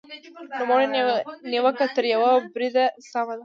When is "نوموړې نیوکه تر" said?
0.59-2.03